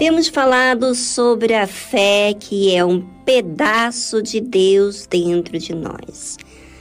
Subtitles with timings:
[0.00, 6.38] Temos falado sobre a fé que é um pedaço de Deus dentro de nós.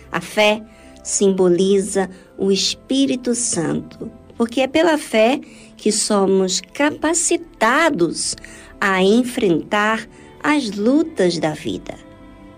[0.10, 0.64] A fé
[1.04, 5.42] simboliza o Espírito Santo, porque é pela fé
[5.76, 8.36] que somos capacitados
[8.80, 10.08] a enfrentar
[10.42, 11.96] as lutas da vida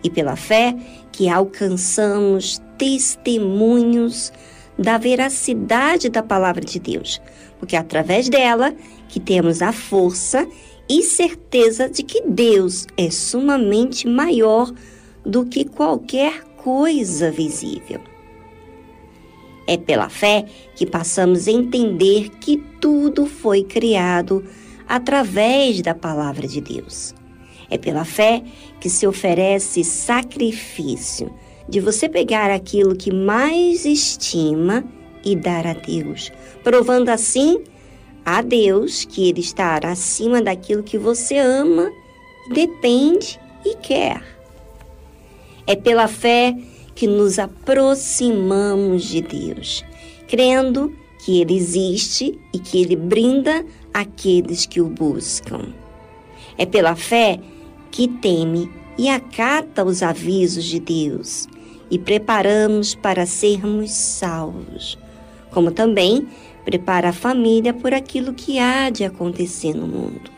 [0.04, 0.76] e pela fé
[1.12, 4.32] que alcançamos testemunhos
[4.78, 7.22] da veracidade da palavra de Deus,
[7.60, 8.74] porque é através dela
[9.08, 10.48] que temos a força
[10.90, 14.72] e certeza de que Deus é sumamente maior
[15.26, 18.02] do que qualquer coisa visível.
[19.68, 20.46] É pela fé
[20.76, 24.44] que passamos a entender que tudo foi criado
[24.88, 27.14] através da palavra de Deus.
[27.70, 28.44] É pela fé
[28.82, 31.34] que se oferece sacrifício
[31.68, 34.84] de você pegar aquilo que mais estima
[35.24, 36.32] e dar a Deus,
[36.64, 37.62] provando assim
[38.26, 41.92] a Deus que Ele está acima daquilo que você ama,
[42.54, 44.22] depende e quer.
[45.66, 46.56] É pela fé
[46.94, 49.86] que nos aproximamos de Deus,
[50.28, 55.74] crendo que Ele existe e que Ele brinda aqueles que o buscam.
[56.58, 57.40] É pela fé
[57.90, 61.48] que teme e acata os avisos de Deus
[61.90, 64.98] e preparamos para sermos salvos,
[65.52, 66.28] como também
[66.64, 70.32] prepara a família por aquilo que há de acontecer no mundo.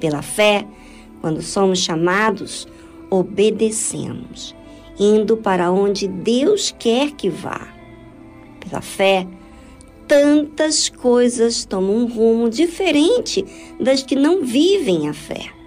[0.00, 0.66] Pela fé,
[1.20, 2.66] quando somos chamados,
[3.10, 4.54] obedecemos,
[4.98, 7.68] indo para onde Deus quer que vá.
[8.60, 9.26] Pela fé,
[10.06, 13.44] tantas coisas tomam um rumo diferente
[13.78, 15.57] das que não vivem a fé.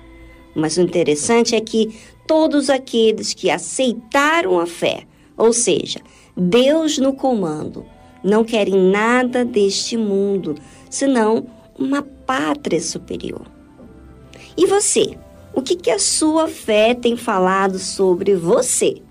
[0.55, 1.95] Mas o interessante é que
[2.27, 5.05] todos aqueles que aceitaram a fé,
[5.38, 5.99] ou seja,
[6.35, 7.85] Deus no comando,
[8.23, 10.55] não querem nada deste mundo,
[10.89, 13.45] senão uma pátria superior.
[14.55, 15.17] E você?
[15.53, 19.01] O que, que a sua fé tem falado sobre você?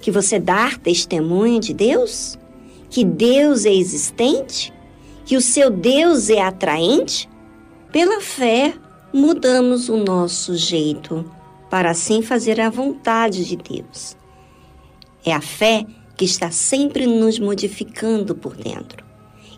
[0.00, 2.38] Que você dá testemunho de Deus?
[2.90, 4.72] Que Deus é existente?
[5.24, 7.28] Que o seu Deus é atraente?
[7.92, 8.74] Pela fé,
[9.14, 11.24] mudamos o nosso jeito
[11.70, 14.16] para assim fazer a vontade de Deus.
[15.24, 15.86] É a fé
[16.16, 19.04] que está sempre nos modificando por dentro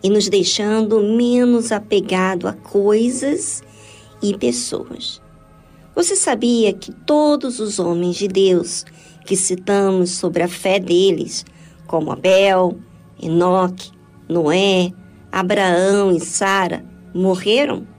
[0.02, 3.62] e nos deixando menos apegado a coisas
[4.22, 5.22] e pessoas.
[5.94, 8.84] Você sabia que todos os homens de Deus
[9.24, 11.46] que citamos sobre a fé deles,
[11.86, 12.78] como Abel,
[13.20, 13.90] Enoque,
[14.28, 14.92] Noé,
[15.32, 16.84] Abraão e Sara,
[17.14, 17.95] morreram?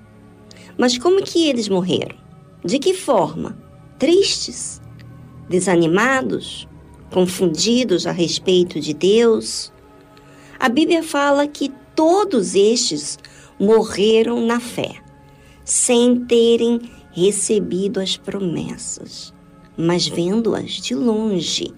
[0.77, 2.15] Mas como que eles morreram?
[2.63, 3.57] De que forma?
[3.97, 4.81] Tristes?
[5.49, 6.67] Desanimados?
[7.11, 9.71] confundidos a respeito de Deus.
[10.59, 13.17] A Bíblia fala que todos estes
[13.59, 14.95] morreram na fé,
[15.63, 16.79] sem terem
[17.11, 19.33] recebido as promessas,
[19.75, 21.73] mas vendo-as de longe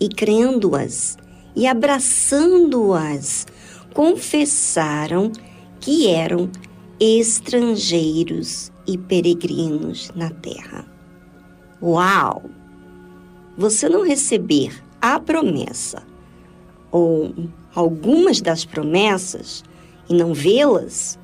[0.00, 1.18] e crendo-as
[1.54, 3.46] e abraçando-as,
[3.92, 5.32] confessaram
[5.80, 6.50] que eram
[7.00, 10.86] estrangeiros e peregrinos na terra.
[11.82, 12.42] Uau!
[13.58, 14.72] você não receber
[15.02, 16.04] a promessa
[16.92, 17.34] ou
[17.74, 19.64] algumas das promessas
[20.08, 21.18] e não vê-las,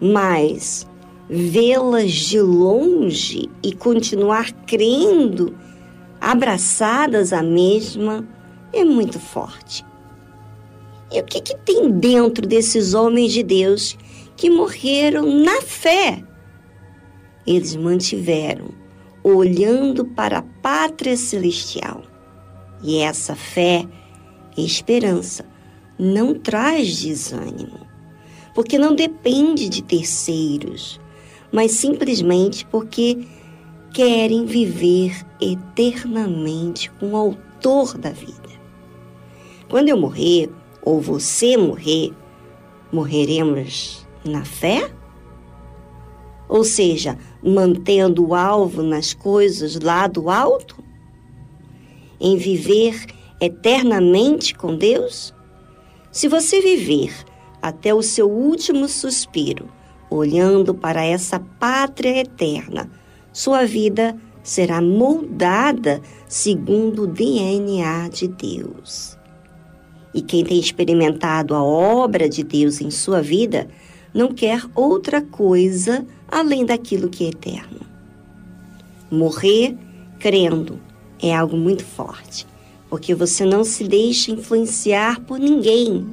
[0.00, 0.86] mas
[1.28, 5.56] vê-las de longe e continuar crendo,
[6.20, 8.24] abraçadas à mesma,
[8.72, 9.84] é muito forte.
[11.10, 13.98] E o que, que tem dentro desses homens de Deus
[14.36, 16.22] que morreram na fé?
[17.46, 18.68] Eles mantiveram
[19.22, 22.02] olhando para a pátria celestial.
[22.82, 23.86] E essa fé
[24.56, 25.46] e esperança
[25.98, 27.86] não traz desânimo,
[28.54, 31.00] porque não depende de terceiros,
[31.50, 33.26] mas simplesmente porque
[33.92, 38.34] querem viver eternamente com o autor da vida.
[39.68, 40.50] Quando eu morrer,
[40.82, 42.12] ou você morrer,
[42.92, 44.90] morreremos na fé?
[46.48, 50.82] Ou seja, mantendo o alvo nas coisas lá do alto?
[52.20, 53.06] Em viver
[53.40, 55.34] eternamente com Deus?
[56.12, 57.12] Se você viver
[57.60, 59.68] até o seu último suspiro,
[60.10, 62.90] olhando para essa pátria eterna,
[63.32, 69.18] sua vida será moldada segundo o DNA de Deus.
[70.14, 73.66] E quem tem experimentado a obra de Deus em sua vida
[74.14, 77.80] não quer outra coisa além daquilo que é eterno.
[79.10, 79.76] Morrer
[80.20, 80.80] crendo
[81.20, 82.46] é algo muito forte,
[82.88, 86.06] porque você não se deixa influenciar por ninguém,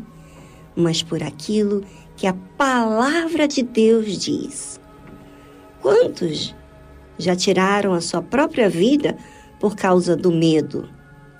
[0.76, 1.84] mas por aquilo
[2.18, 4.80] que a palavra de Deus diz.
[5.82, 6.56] Quantos
[7.18, 9.18] já tiraram a sua própria vida
[9.60, 10.90] por causa do medo,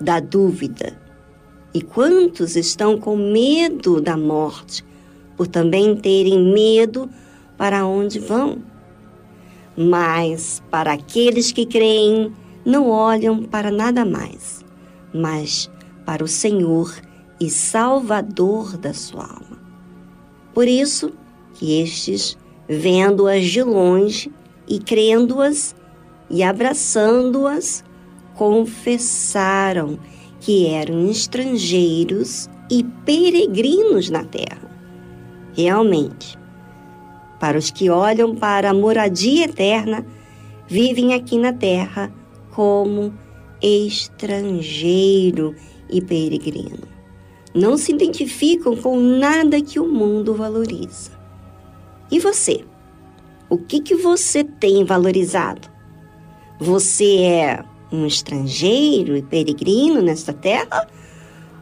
[0.00, 1.00] da dúvida?
[1.74, 4.84] E quantos estão com medo da morte
[5.36, 7.08] por também terem medo
[7.56, 8.58] para onde vão?
[9.76, 12.32] Mas para aqueles que creem,
[12.64, 14.64] não olham para nada mais,
[15.12, 15.70] mas
[16.04, 16.94] para o Senhor
[17.40, 19.60] e Salvador da sua alma.
[20.54, 21.12] Por isso
[21.54, 22.36] que estes,
[22.68, 24.32] vendo-as de longe
[24.68, 25.74] e crendo-as
[26.30, 27.84] e abraçando-as,
[28.34, 29.98] confessaram
[30.40, 34.61] que eram estrangeiros e peregrinos na terra.
[35.52, 36.38] Realmente,
[37.38, 40.06] para os que olham para a moradia eterna,
[40.66, 42.12] vivem aqui na terra
[42.50, 43.12] como
[43.60, 45.54] estrangeiro
[45.90, 46.88] e peregrino.
[47.54, 51.10] Não se identificam com nada que o mundo valoriza.
[52.10, 52.64] E você?
[53.50, 55.68] O que, que você tem valorizado?
[56.58, 60.88] Você é um estrangeiro e peregrino nesta terra?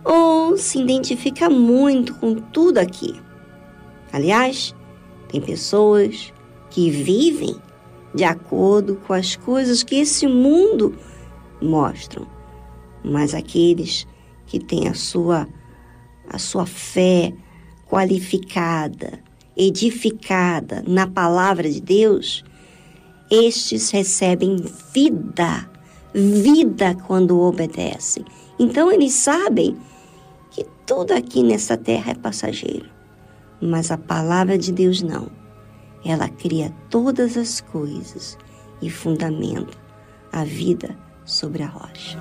[0.05, 3.21] Ou se identifica muito com tudo aqui?
[4.13, 4.75] Aliás,
[5.29, 6.33] tem pessoas
[6.71, 7.57] que vivem
[8.15, 10.95] de acordo com as coisas que esse mundo
[11.63, 12.27] mostram,
[13.05, 14.07] mas aqueles
[14.47, 15.49] que têm a sua
[16.29, 17.33] a sua fé
[17.89, 19.19] qualificada,
[19.57, 22.45] edificada na palavra de Deus,
[23.29, 24.57] estes recebem
[24.95, 25.69] vida,
[26.15, 28.25] vida quando obedecem.
[28.61, 29.77] Então eles sabem
[30.53, 33.00] que tudo aqui nessa terra é passageiro.
[33.61, 35.29] Mas a palavra de Deus não.
[36.05, 38.39] Ela cria todas as coisas
[38.81, 39.77] e fundamenta
[40.33, 42.19] a vida sobre a rocha.